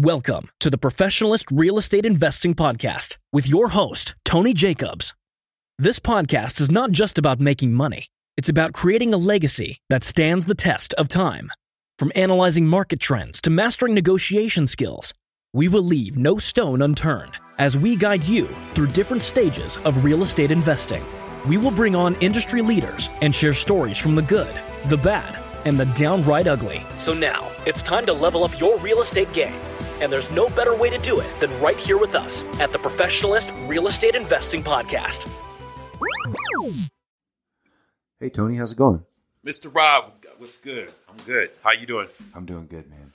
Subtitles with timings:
[0.00, 5.12] Welcome to the Professionalist Real Estate Investing Podcast with your host, Tony Jacobs.
[5.76, 8.06] This podcast is not just about making money,
[8.36, 11.50] it's about creating a legacy that stands the test of time.
[11.98, 15.12] From analyzing market trends to mastering negotiation skills,
[15.52, 20.22] we will leave no stone unturned as we guide you through different stages of real
[20.22, 21.02] estate investing.
[21.44, 25.76] We will bring on industry leaders and share stories from the good, the bad, and
[25.76, 26.86] the downright ugly.
[26.96, 29.58] So now, it's time to level up your real estate game
[30.00, 32.78] and there's no better way to do it than right here with us at the
[32.78, 35.28] Professionalist Real Estate Investing Podcast.
[38.20, 39.04] Hey Tony, how's it going?
[39.46, 39.72] Mr.
[39.74, 40.92] Rob, what's good?
[41.08, 41.50] I'm good.
[41.62, 42.08] How you doing?
[42.34, 43.12] I'm doing good, man.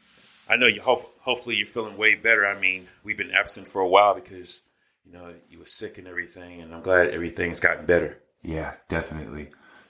[0.48, 0.81] I know you.
[0.81, 2.45] Hope, hopefully, you're feeling way better.
[2.45, 4.61] I mean, we've been absent for a while because
[5.05, 8.20] you know you were sick and everything, and I'm glad everything's gotten better.
[8.41, 9.50] Yeah, definitely.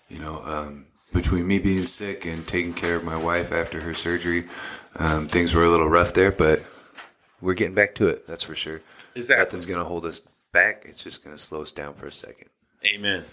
[0.10, 3.94] You know, um, between me being sick and taking care of my wife after her
[3.94, 4.46] surgery,
[4.96, 6.64] um, things were a little rough there, but
[7.44, 8.26] we're getting back to it.
[8.26, 8.82] That's for sure.
[9.16, 9.44] Exactly.
[9.44, 10.22] Nothing's gonna hold us
[10.54, 10.86] back.
[10.86, 12.50] It's just gonna slow us down for a second.
[12.86, 13.26] Amen.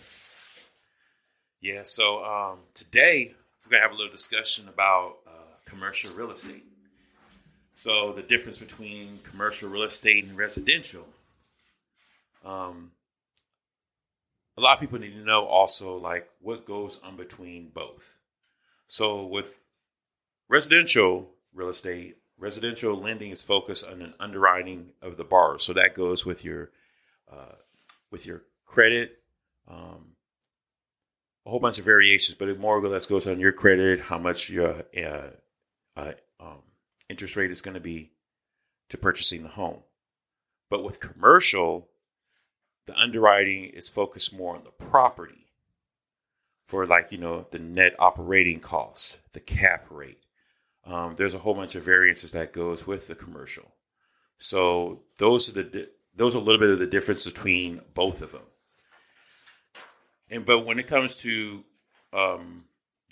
[1.61, 1.83] Yeah.
[1.85, 6.65] So um, today we're gonna have a little discussion about uh, commercial real estate.
[7.75, 11.07] So the difference between commercial real estate and residential.
[12.45, 12.91] Um,
[14.57, 18.19] a lot of people need to know also like what goes on between both.
[18.89, 19.63] So with
[20.49, 25.59] residential real estate, residential lending is focused on an underwriting of the borrower.
[25.59, 26.71] So that goes with your
[27.31, 27.57] uh,
[28.11, 29.19] with your credit,
[29.69, 30.17] um,
[31.47, 34.19] a whole bunch of variations, but it more or less goes on your credit, how
[34.19, 35.31] much your uh,
[35.97, 36.63] uh, um,
[37.09, 38.11] interest rate is going to be
[38.89, 39.83] to purchasing the home.
[40.69, 41.89] But with commercial,
[42.87, 45.53] the underwriting is focused more on the property
[46.65, 50.23] for like you know the net operating costs, the cap rate,
[50.85, 53.73] um, there's a whole bunch of variances that goes with the commercial.
[54.39, 58.33] So those are the those are a little bit of the difference between both of
[58.33, 58.47] them.
[60.29, 61.65] And but when it comes to
[62.13, 62.65] um,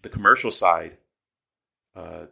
[0.02, 0.96] the commercial side,
[1.94, 2.26] uh,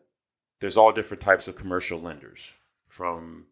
[0.60, 2.56] there's all different types of commercial lenders,
[2.88, 3.46] from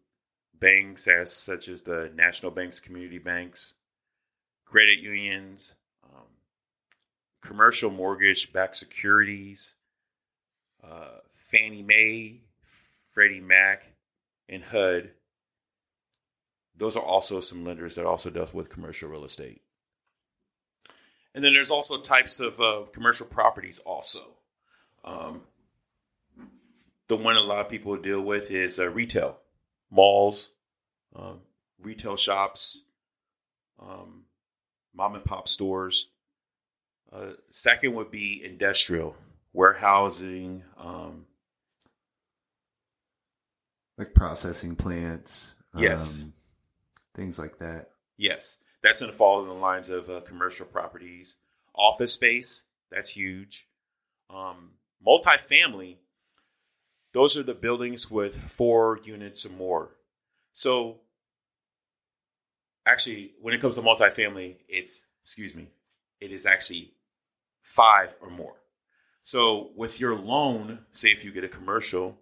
[0.59, 3.75] banks as such as the national banks, community banks,
[4.65, 6.25] credit unions, um,
[7.41, 9.75] commercial mortgage-backed securities,
[10.83, 11.19] uh,
[11.49, 12.41] Fannie Mae,
[13.13, 13.93] Freddie Mac,
[14.49, 15.11] and HUD.
[16.75, 19.61] Those are also some lenders that also deal with commercial real estate.
[21.33, 24.21] And then there's also types of uh, commercial properties also.
[25.03, 25.43] Um,
[27.07, 29.37] the one a lot of people deal with is uh, retail,
[29.91, 30.49] malls,
[31.15, 31.41] um,
[31.79, 32.81] retail shops,
[33.79, 34.23] um,
[34.95, 36.07] mom and pop stores.
[37.13, 39.15] Uh, second would be industrial,
[39.53, 41.25] warehousing, um,
[43.97, 45.53] like processing plants.
[45.75, 46.23] Yes.
[46.23, 46.33] Um,
[47.13, 47.89] things like that.
[48.17, 51.37] Yes, that's going to fall in the lines of uh, commercial properties,
[51.73, 52.65] office space.
[52.91, 53.67] That's huge.
[54.29, 54.71] Um,
[55.05, 55.97] multifamily.
[57.13, 59.95] Those are the buildings with four units or more.
[60.51, 61.01] So,
[62.85, 65.69] actually, when it comes to multifamily, it's excuse me,
[66.19, 66.93] it is actually
[67.61, 68.55] five or more.
[69.23, 72.17] So, with your loan, say if you get a commercial,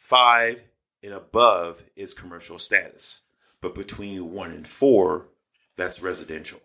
[0.00, 0.64] Five
[1.02, 3.20] and above is commercial status,
[3.60, 5.28] but between one and four,
[5.76, 6.58] that's residential.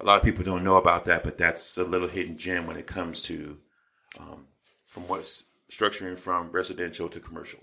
[0.00, 2.76] A lot of people don't know about that, but that's a little hidden gem when
[2.76, 3.58] it comes to
[4.18, 4.46] um,
[4.86, 7.60] from what's structuring from residential to commercial.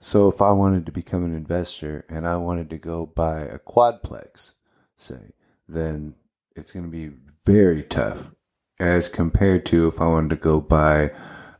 [0.00, 3.60] So, if I wanted to become an investor and I wanted to go buy a
[3.60, 4.54] quadplex,
[4.96, 5.34] say,
[5.68, 6.16] then
[6.56, 8.32] it's going to be very tough
[8.80, 11.12] as compared to if I wanted to go buy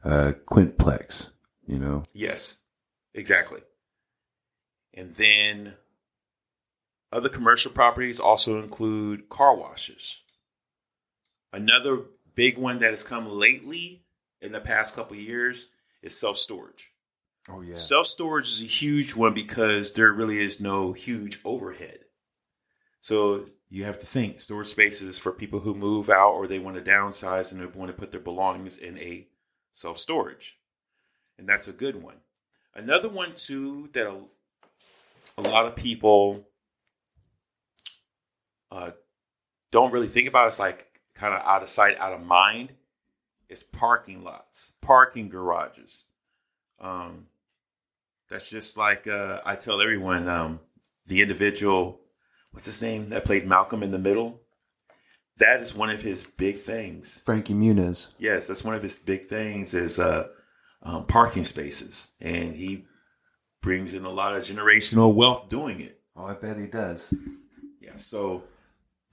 [0.02, 1.30] a quintplex
[1.70, 2.02] you know?
[2.12, 2.58] Yes,
[3.14, 3.60] exactly.
[4.92, 5.74] And then
[7.12, 10.22] other commercial properties also include car washes.
[11.52, 12.02] Another
[12.34, 14.02] big one that has come lately
[14.40, 15.68] in the past couple years
[16.02, 16.92] is self storage.
[17.48, 17.74] Oh yeah.
[17.74, 22.00] Self storage is a huge one because there really is no huge overhead.
[23.00, 26.76] So you have to think storage spaces for people who move out or they want
[26.76, 29.28] to downsize and they want to put their belongings in a
[29.72, 30.59] self storage
[31.40, 32.16] and that's a good one.
[32.74, 34.20] Another one too that a,
[35.38, 36.46] a lot of people
[38.70, 38.92] uh,
[39.72, 40.46] don't really think about.
[40.46, 42.70] It's like kind of out of sight, out of mind.
[43.48, 46.04] Is parking lots, parking garages.
[46.78, 47.26] Um,
[48.28, 50.28] that's just like uh, I tell everyone.
[50.28, 50.60] Um,
[51.06, 52.00] the individual,
[52.52, 54.40] what's his name, that played Malcolm in the Middle.
[55.38, 57.22] That is one of his big things.
[57.24, 58.10] Frankie Muniz.
[58.18, 59.74] Yes, that's one of his big things.
[59.74, 60.28] Is uh,
[60.82, 62.86] um, parking spaces, and he
[63.62, 66.00] brings in a lot of generational wealth doing it.
[66.16, 67.12] Oh, I bet he does.
[67.80, 67.96] Yeah.
[67.96, 68.44] So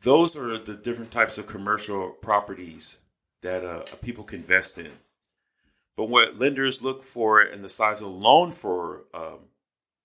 [0.03, 2.99] those are the different types of commercial properties
[3.41, 4.91] that uh, people can invest in.
[5.95, 9.39] But what lenders look for in the size of loan for um,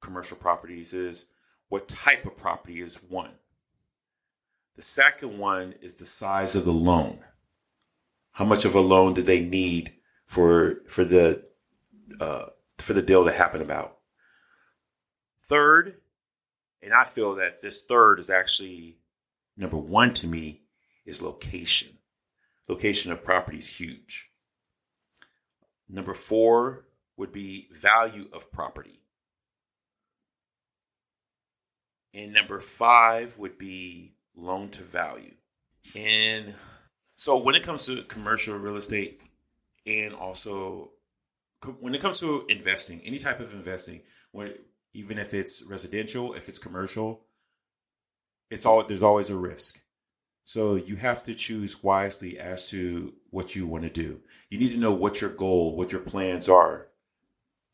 [0.01, 1.27] commercial properties is
[1.69, 3.33] what type of property is one.
[4.77, 7.21] The second one is the size of the loan.
[8.33, 9.93] How much of a loan do they need
[10.27, 11.45] for for the
[12.21, 12.47] uh,
[12.79, 13.99] for the deal to happen about?
[15.45, 16.01] Third,
[16.83, 18.99] and I feel that this third is actually
[19.57, 20.63] number one to me
[21.05, 21.99] is location.
[22.69, 24.31] Location of property is huge.
[25.89, 26.87] Number four
[27.17, 29.03] would be value of property.
[32.15, 35.35] And number five would be loan to value.
[35.95, 36.55] And
[37.17, 39.21] so when it comes to commercial real estate
[39.87, 40.91] and also
[41.81, 44.55] when it comes to investing, any type of investing, when
[44.95, 47.23] even if it's residential, if it's commercial,
[48.51, 49.81] it's all there's always a risk.
[50.45, 54.21] So you have to choose wisely as to what you want to do.
[54.51, 56.89] You need to know what your goal, what your plans are,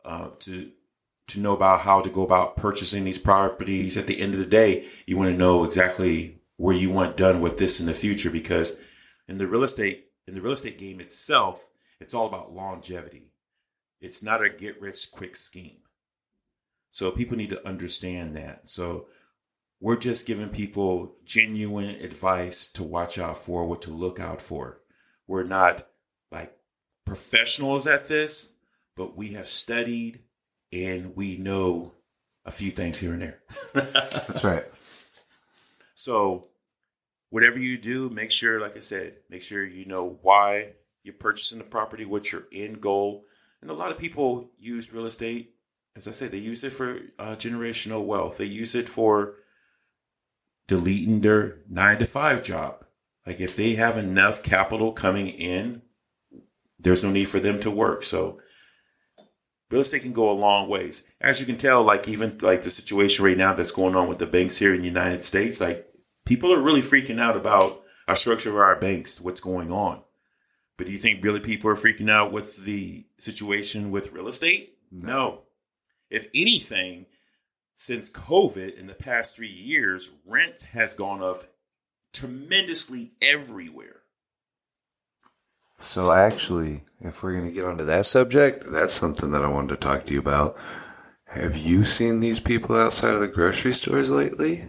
[0.05, 0.71] uh, to
[1.29, 3.97] to know about how to go about purchasing these properties.
[3.97, 7.41] At the end of the day, you want to know exactly where you want done
[7.41, 8.77] with this in the future because
[9.29, 11.69] in the real estate in the real estate game itself,
[12.01, 13.29] it's all about longevity.
[14.01, 15.79] It's not a get rich quick scheme.
[16.93, 18.69] So people need to understand that.
[18.69, 19.07] So
[19.81, 24.81] we're just giving people genuine advice to watch out for, what to look out for.
[25.27, 25.87] We're not
[26.33, 26.57] like
[27.05, 28.53] professionals at this,
[28.97, 30.23] but we have studied
[30.73, 31.95] and we know
[32.45, 33.41] a few things here and there.
[33.75, 34.65] That's right.
[35.95, 36.49] So,
[37.31, 40.73] whatever you do, make sure, like I said, make sure you know why
[41.03, 43.25] you're purchasing the property, what's your end goal.
[43.61, 45.55] And a lot of people use real estate,
[45.97, 48.39] as I said, they use it for uh, generational wealth.
[48.39, 49.35] They use it for
[50.69, 52.85] deleting their nine to five job.
[53.27, 55.83] Like if they have enough capital coming in,
[56.79, 58.03] there's no need for them to work.
[58.05, 58.41] So
[59.71, 61.05] real estate can go a long ways.
[61.21, 64.19] As you can tell, like even like the situation right now that's going on with
[64.19, 65.87] the banks here in the United States, like
[66.25, 70.03] people are really freaking out about our structure of our banks, what's going on.
[70.79, 74.79] But do you think really people are freaking out with the situation with real estate?
[74.91, 75.43] No.
[76.09, 77.07] If anything,
[77.75, 81.45] since COVID in the past three years, rent has gone up
[82.15, 83.97] tremendously everywhere.
[85.79, 89.69] So, actually, if we're going to get onto that subject, that's something that I wanted
[89.69, 90.57] to talk to you about.
[91.27, 94.65] Have you seen these people outside of the grocery stores lately?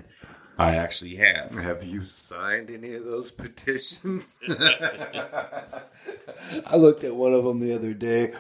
[0.59, 1.55] I actually have.
[1.55, 4.41] Have you signed any of those petitions?
[4.49, 5.79] I
[6.75, 8.33] looked at one of them the other day.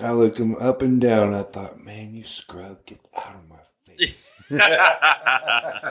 [0.00, 1.34] I looked them up and down.
[1.34, 4.40] I thought, man, you scrub, get out of my face.
[4.48, 5.90] and I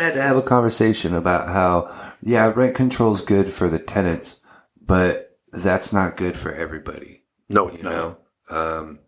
[0.00, 1.88] had to have a conversation about how,
[2.22, 4.40] yeah, rent control is good for the tenants,
[4.80, 7.22] but that's not good for everybody.
[7.48, 7.94] No, it's you not.
[7.94, 8.16] know?
[8.50, 8.98] Um,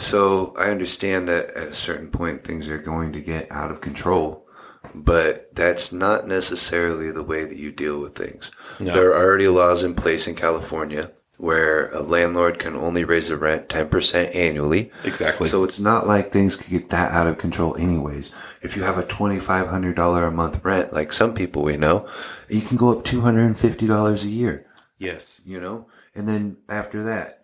[0.00, 3.80] so I understand that at a certain point things are going to get out of
[3.80, 4.46] control,
[4.94, 8.50] but that's not necessarily the way that you deal with things.
[8.78, 8.92] No.
[8.92, 13.36] There are already laws in place in California where a landlord can only raise the
[13.36, 14.90] rent 10% annually.
[15.04, 15.48] Exactly.
[15.48, 18.30] So it's not like things could get that out of control anyways.
[18.60, 22.06] If you have a $2,500 a month rent, like some people we know,
[22.48, 24.66] you can go up $250 a year,
[24.98, 25.40] yes.
[25.44, 25.88] you know?
[26.14, 27.39] And then after that,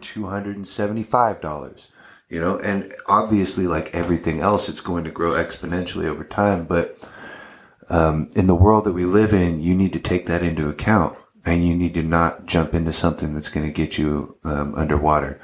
[0.00, 1.88] $275,
[2.28, 2.58] you know?
[2.58, 6.66] And obviously, like everything else, it's going to grow exponentially over time.
[6.66, 7.08] But
[7.88, 11.16] um, in the world that we live in, you need to take that into account
[11.44, 15.40] and you need to not jump into something that's going to get you um, underwater.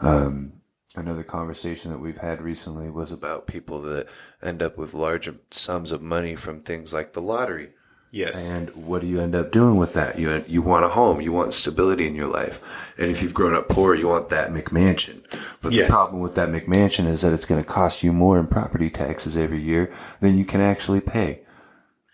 [0.00, 0.52] Um,
[0.94, 4.06] another conversation that we've had recently was about people that
[4.42, 7.70] end up with large sums of money from things like the lottery.
[8.16, 8.50] Yes.
[8.50, 10.18] And what do you end up doing with that?
[10.18, 13.54] You you want a home, you want stability in your life, and if you've grown
[13.54, 15.22] up poor, you want that McMansion.
[15.60, 15.86] But Yes.
[15.88, 18.88] the problem with that McMansion is that it's going to cost you more in property
[18.88, 21.42] taxes every year than you can actually pay.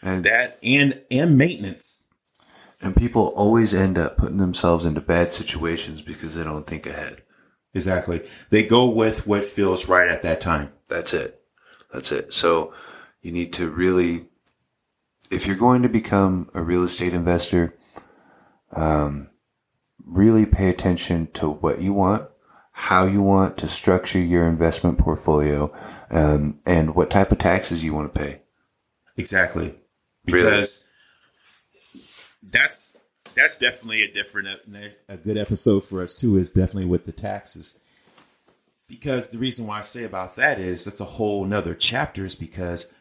[0.02, 2.00] And that and and maintenance.
[2.80, 7.22] and people always end up putting themselves into bad situations because they don't think ahead.
[7.74, 8.22] Exactly.
[8.50, 10.72] They go with what feels right at that time.
[10.88, 11.40] That's it.
[11.92, 12.32] That's it.
[12.32, 12.74] So
[13.20, 14.26] you need to really,
[15.32, 17.74] if you're going to become a real estate investor,
[18.72, 19.30] um,
[20.04, 22.28] really pay attention to what you want,
[22.72, 25.72] how you want to structure your investment portfolio,
[26.10, 28.42] um, and what type of taxes you want to pay.
[29.16, 29.74] Exactly.
[30.26, 30.44] Really?
[30.44, 30.84] Because
[32.42, 32.96] that's
[33.34, 34.48] that's definitely a different
[35.08, 37.78] a good episode for us too is definitely with the taxes.
[38.88, 42.34] because the reason why I say about that is that's a whole nother chapter is
[42.34, 42.92] because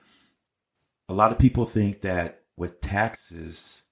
[1.12, 3.84] a lot of people think that with taxes,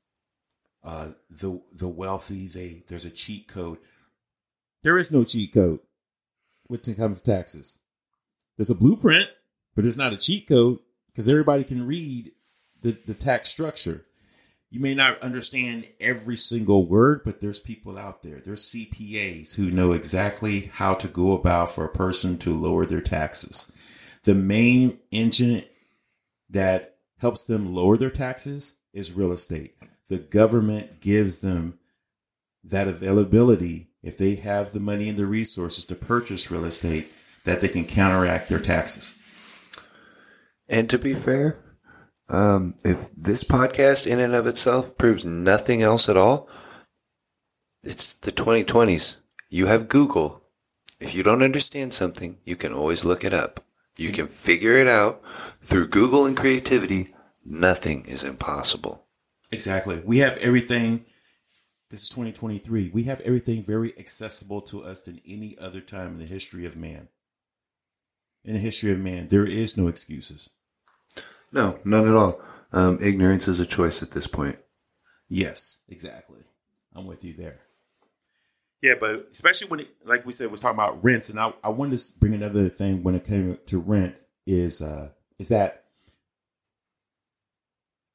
[0.85, 3.77] uh, the the wealthy they there's a cheat code.
[4.83, 5.81] There is no cheat code
[6.67, 7.77] when it comes to taxes.
[8.55, 9.27] There's a blueprint,
[9.75, 12.31] but there's not a cheat code because everybody can read
[12.81, 14.05] the, the tax structure.
[14.69, 18.39] You may not understand every single word, but there's people out there.
[18.39, 23.01] There's CPAs who know exactly how to go about for a person to lower their
[23.01, 23.69] taxes.
[24.23, 25.63] The main engine
[26.51, 29.75] that helps them lower their taxes is real estate.
[30.07, 31.79] The government gives them
[32.63, 37.11] that availability if they have the money and the resources to purchase real estate
[37.43, 39.15] that they can counteract their taxes.
[40.67, 41.57] And to be fair,
[42.29, 46.47] um, if this podcast in and of itself proves nothing else at all,
[47.83, 49.17] it's the 2020s.
[49.49, 50.43] You have Google.
[50.99, 53.65] If you don't understand something, you can always look it up.
[53.99, 55.21] You can figure it out
[55.61, 57.13] through Google and creativity.
[57.43, 59.05] Nothing is impossible.
[59.51, 60.01] Exactly.
[60.05, 61.05] We have everything.
[61.89, 62.91] This is 2023.
[62.93, 66.77] We have everything very accessible to us than any other time in the history of
[66.77, 67.09] man.
[68.45, 70.49] In the history of man, there is no excuses.
[71.51, 72.39] No, none at all.
[72.71, 74.59] Um, ignorance is a choice at this point.
[75.27, 76.43] Yes, exactly.
[76.95, 77.59] I'm with you there.
[78.81, 81.69] Yeah, but especially when, it, like we said, was talking about rents, and I, I
[81.69, 85.85] wanted to bring another thing when it came to rent is uh, is that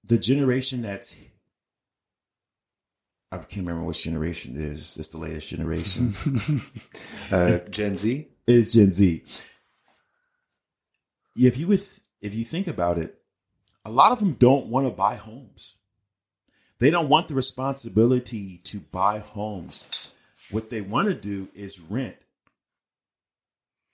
[0.02, 1.20] the generation that's
[3.30, 4.96] I can't remember which generation it is.
[4.96, 6.14] It's the latest generation.
[7.32, 9.24] uh, Gen Z is Gen Z.
[11.34, 11.82] If you would,
[12.20, 13.18] if you think about it,
[13.84, 15.76] a lot of them don't want to buy homes.
[16.78, 20.12] They don't want the responsibility to buy homes.
[20.54, 22.16] What they want to do is rent.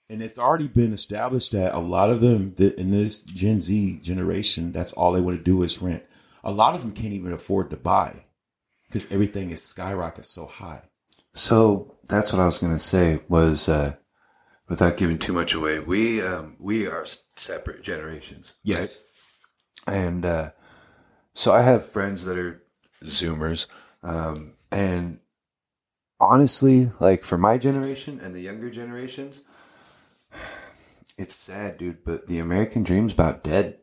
[0.09, 4.73] And it's already been established that a lot of them in this Gen Z generation,
[4.73, 6.02] that's all they want to do is rent.
[6.43, 8.25] A lot of them can't even afford to buy
[8.88, 10.83] because everything is skyrocket so high.
[11.33, 13.95] So that's what I was going to say was, uh,
[14.69, 18.55] without giving too much away, we, um, we are separate generations.
[18.64, 19.02] Yes.
[19.87, 19.97] Right?
[19.97, 20.50] And, uh,
[21.35, 22.62] so I have friends that are
[23.05, 23.69] Zoomers,
[24.02, 25.21] um, and
[26.21, 29.43] honestly, like for my generation and the younger generations,
[31.19, 33.79] it's sad, dude, but the American dream's about dead.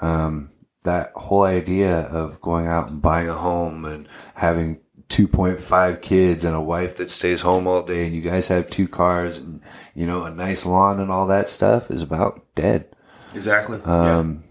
[0.00, 0.50] Um,
[0.82, 6.56] that whole idea of going out and buying a home and having 2.5 kids and
[6.56, 9.60] a wife that stays home all day and you guys have two cars and
[9.94, 12.88] you know a nice lawn and all that stuff is about dead
[13.34, 14.50] exactly um yeah.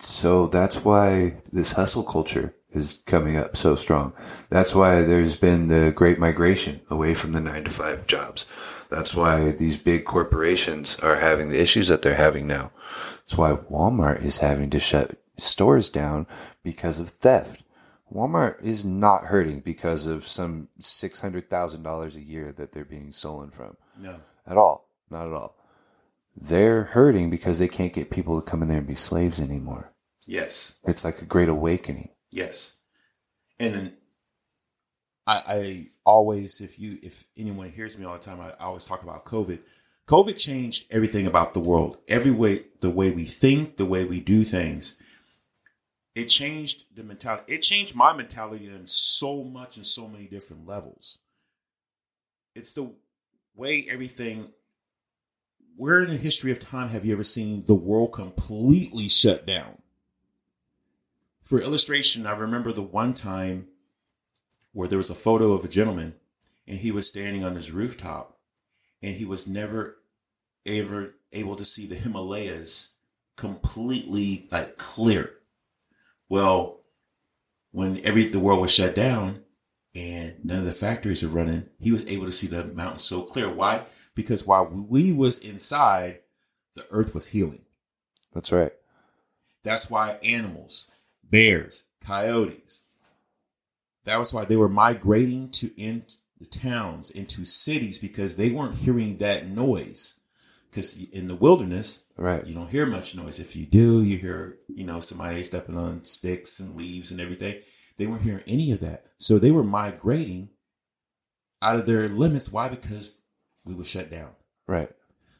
[0.00, 4.12] so that's why this hustle culture is coming up so strong
[4.48, 8.46] that's why there's been the great migration away from the 9 to 5 jobs
[8.90, 12.70] that's why these big corporations are having the issues that they're having now
[13.30, 16.26] that's why Walmart is having to shut stores down
[16.62, 17.64] because of theft.
[18.12, 22.84] Walmart is not hurting because of some six hundred thousand dollars a year that they're
[22.84, 23.76] being stolen from.
[23.96, 25.54] No, at all, not at all.
[26.36, 29.92] They're hurting because they can't get people to come in there and be slaves anymore.
[30.26, 32.10] Yes, it's like a great awakening.
[32.30, 32.76] Yes,
[33.58, 33.92] and then
[35.26, 38.86] I, I always, if you, if anyone hears me all the time, I, I always
[38.86, 39.60] talk about COVID.
[40.08, 41.98] COVID changed everything about the world.
[42.08, 44.98] Every way, the way we think, the way we do things.
[46.16, 47.54] It changed the mentality.
[47.54, 51.18] It changed my mentality in so much and so many different levels.
[52.56, 52.92] It's the
[53.54, 54.48] way everything.
[55.76, 59.79] Where in the history of time have you ever seen the world completely shut down?
[61.50, 63.66] For illustration, I remember the one time
[64.72, 66.14] where there was a photo of a gentleman
[66.64, 68.38] and he was standing on his rooftop
[69.02, 69.96] and he was never
[70.64, 72.90] ever able to see the Himalayas
[73.36, 75.38] completely like clear.
[76.28, 76.82] Well,
[77.72, 79.42] when every the world was shut down
[79.92, 83.22] and none of the factories are running, he was able to see the mountains so
[83.22, 83.52] clear.
[83.52, 83.86] Why?
[84.14, 86.20] Because while we was inside,
[86.76, 87.62] the earth was healing.
[88.32, 88.72] That's right.
[89.64, 90.86] That's why animals,
[91.30, 92.82] bears, coyotes,
[94.04, 96.04] that was why they were migrating to in
[96.38, 100.14] the towns into cities because they weren't hearing that noise
[100.70, 103.40] because in the wilderness, right, you don't hear much noise.
[103.40, 107.60] If you do, you hear you know somebody stepping on sticks and leaves and everything.
[107.98, 110.50] They weren't hearing any of that, so they were migrating
[111.60, 112.52] out of their limits.
[112.52, 112.68] Why?
[112.68, 113.18] Because
[113.64, 114.30] we were shut down.
[114.66, 114.90] Right.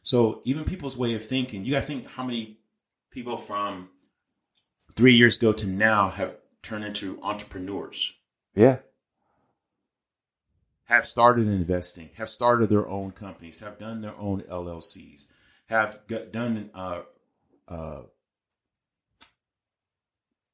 [0.02, 2.58] So even people's way of thinking, you got to think how many
[3.10, 3.86] people from
[5.00, 8.12] three years ago to now have turned into entrepreneurs.
[8.54, 8.78] Yeah
[10.90, 15.26] have started investing, have started their own companies, have done their own LLCs,
[15.66, 17.02] have got, done uh,
[17.68, 18.02] uh,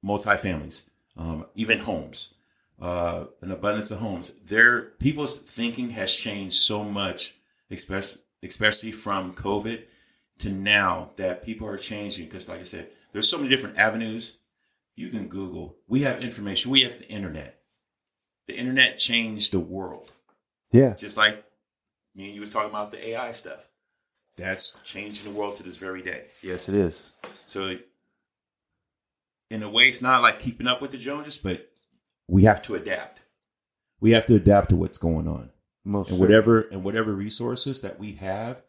[0.05, 2.35] multifamilies, um, even homes,
[2.79, 4.31] uh, an abundance of homes.
[4.45, 7.37] Their people's thinking has changed so much,
[7.71, 9.85] especially especially from COVID
[10.41, 12.27] to now that people are changing.
[12.27, 14.37] Because, like I said, there's so many different avenues.
[14.95, 15.77] You can Google.
[15.89, 16.71] We have information.
[16.71, 17.63] We have the internet.
[18.47, 20.13] The internet changed the world.
[20.71, 20.93] Yeah.
[20.97, 21.43] Just like
[22.15, 23.71] me and you was talking about the AI stuff.
[24.37, 26.27] That's changing the world to this very day.
[26.43, 27.07] Yes, it is.
[27.47, 27.79] So,
[29.49, 31.71] in a way, it's not like keeping up with the Joneses, but
[32.29, 33.21] we have to adapt.
[33.99, 35.53] We have to adapt to what's going on,
[35.87, 38.61] Most and whatever and whatever resources that we have,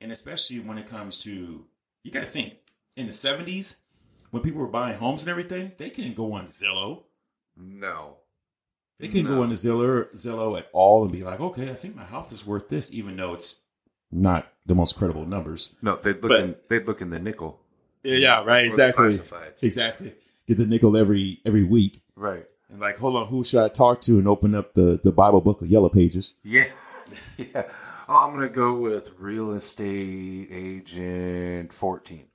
[0.00, 1.66] and especially when it comes to
[2.02, 2.54] you got to think
[2.96, 3.76] in the seventies
[4.30, 7.04] when people were buying homes and everything, they couldn't go on Zillow.
[7.56, 8.16] No.
[8.98, 9.36] They couldn't No.
[9.36, 12.46] go on Zillow Zillow at all and be like, okay, I think my house is
[12.46, 13.60] worth this, even though it's
[14.10, 15.74] not the most credible numbers.
[15.82, 17.60] No, they'd look But- in they'd look in the nickel.
[18.02, 19.06] Yeah, yeah, right, exactly,
[19.62, 20.14] exactly.
[20.46, 22.02] Get the nickel every every week.
[22.14, 22.46] Right.
[22.68, 24.18] And like, hold on, who should I talk to?
[24.18, 26.34] And open up the, the Bible book of Yellow Pages.
[26.44, 26.64] Yeah.
[27.36, 27.64] yeah.
[28.08, 32.26] Oh, I'm gonna go with real estate agent fourteen.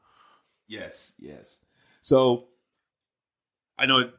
[0.71, 1.59] Yes, yes.
[1.99, 2.45] So
[3.77, 4.09] I know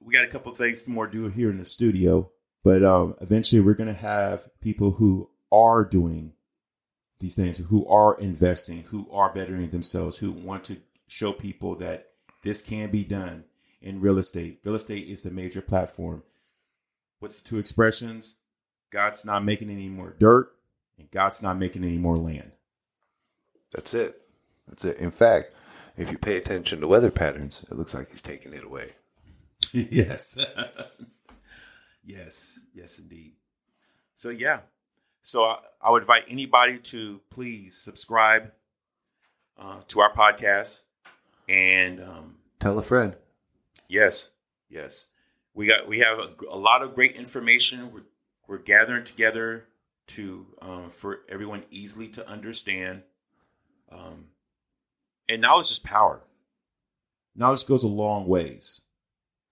[0.00, 2.32] we got a couple things more to do here in the studio,
[2.64, 6.32] but um, eventually we're going to have people who are doing
[7.20, 12.08] these things, who are investing, who are bettering themselves, who want to show people that
[12.42, 13.44] this can be done
[13.80, 14.58] in real estate.
[14.64, 16.24] Real estate is the major platform.
[17.20, 18.34] What's the two expressions?
[18.90, 20.50] God's not making any more dirt,
[20.98, 22.50] and God's not making any more land.
[23.70, 24.21] That's it.
[24.68, 24.98] That's it.
[24.98, 25.52] In fact,
[25.96, 28.92] if you pay attention to weather patterns, it looks like he's taking it away.
[29.72, 30.36] yes.
[32.04, 32.58] yes.
[32.74, 33.32] Yes, indeed.
[34.14, 34.60] So, yeah.
[35.20, 38.52] So, I, I would invite anybody to please subscribe
[39.58, 40.82] uh, to our podcast.
[41.48, 43.16] And um, Tell a friend.
[43.88, 44.30] yes,
[44.68, 45.06] yes.
[45.54, 47.92] We got we have a, a lot of great information.
[47.92, 48.04] We're,
[48.46, 49.66] we're gathering together
[50.06, 53.02] to um, for everyone easily to understand.
[53.90, 54.28] Um,
[55.32, 56.22] and knowledge is power.
[57.34, 58.82] Knowledge goes a long ways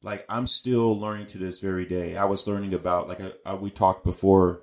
[0.02, 2.16] like I'm still learning to this very day.
[2.16, 4.62] I was learning about like I, I, we talked before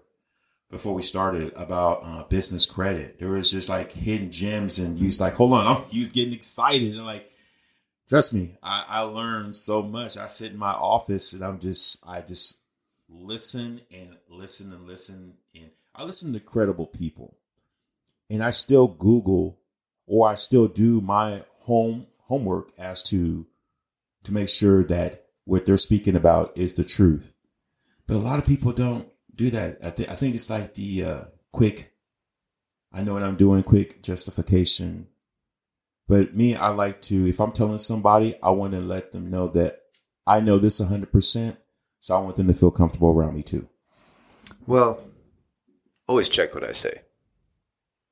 [0.69, 3.19] before we started about uh, business credit.
[3.19, 6.33] There was just like hidden gems, and was like, hold on, I'm you was getting
[6.33, 7.31] excited and like.
[8.09, 10.15] Trust me, I, I learned so much.
[10.15, 12.57] I sit in my office and I'm just, I just
[13.09, 15.33] listen and listen and listen.
[15.53, 17.35] And I listen to credible people.
[18.29, 19.59] And I still Google
[20.07, 23.45] or I still do my home homework as to
[24.23, 27.33] to make sure that what they're speaking about is the truth.
[28.07, 29.77] But a lot of people don't do that.
[29.83, 31.93] I, th- I think it's like the uh, quick,
[32.91, 35.07] I know what I'm doing, quick justification.
[36.07, 39.47] But me, I like to, if I'm telling somebody, I want to let them know
[39.49, 39.79] that
[40.25, 41.57] I know this 100%.
[42.01, 43.67] So I want them to feel comfortable around me too.
[44.65, 45.01] Well,
[46.07, 47.01] always check what I say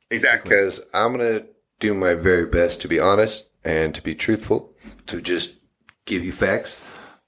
[0.10, 0.50] Exactly.
[0.50, 1.42] because I'm gonna
[1.80, 4.74] do my very best to be honest and to be truthful,
[5.08, 5.56] to just
[6.06, 6.82] give you facts.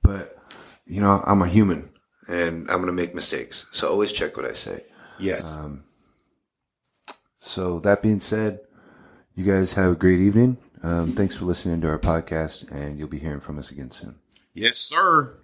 [0.04, 0.38] But
[0.86, 1.92] you know, I'm a human
[2.28, 3.66] and I'm gonna make mistakes.
[3.72, 4.84] So always check what I say.
[5.20, 5.58] Yes.
[5.58, 5.84] Um,
[7.40, 8.60] so that being said,
[9.36, 10.58] you guys have a great evening.
[10.84, 14.16] Um, thanks for listening to our podcast, and you'll be hearing from us again soon.
[14.54, 15.38] yes, sir.